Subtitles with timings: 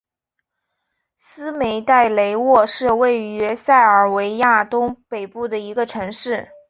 [1.15, 6.49] 斯梅代雷沃是位于塞尔维亚东北部的一个城市。